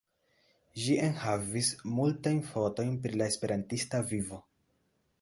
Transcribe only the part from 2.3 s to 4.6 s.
fotojn pri la Esperantista vivo.